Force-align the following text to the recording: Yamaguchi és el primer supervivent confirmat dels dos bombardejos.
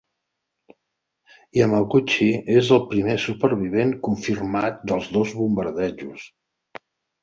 Yamaguchi 1.59 2.31
és 2.55 2.73
el 2.79 2.83
primer 2.95 3.19
supervivent 3.27 3.95
confirmat 4.11 4.85
dels 4.93 5.15
dos 5.17 5.39
bombardejos. 5.45 6.31